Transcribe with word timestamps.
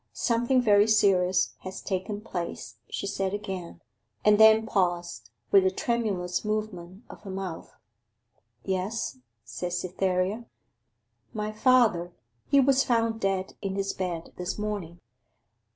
'Something 0.13 0.59
very 0.63 0.87
serious 0.87 1.53
has 1.59 1.79
taken 1.79 2.21
place,' 2.21 2.77
she 2.89 3.05
said 3.05 3.35
again, 3.35 3.81
and 4.25 4.39
then 4.39 4.65
paused, 4.65 5.29
with 5.51 5.63
a 5.63 5.69
tremulous 5.69 6.43
movement 6.43 7.03
of 7.07 7.21
her 7.21 7.29
mouth. 7.29 7.71
'Yes,' 8.65 9.19
said 9.43 9.73
Cytherea. 9.73 10.45
'My 11.35 11.51
father. 11.51 12.13
He 12.49 12.59
was 12.59 12.83
found 12.83 13.19
dead 13.19 13.53
in 13.61 13.75
his 13.75 13.93
bed 13.93 14.33
this 14.37 14.57
morning. 14.57 15.01